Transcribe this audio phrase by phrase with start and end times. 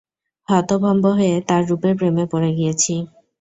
[0.47, 2.93] হতভম্ব হয়ে তার রূপের প্রেমে পড়ে গিয়েছি।